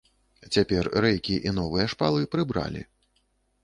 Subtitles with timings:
[0.57, 2.81] Цяпер рэйкі і новыя шпалы прыбралі.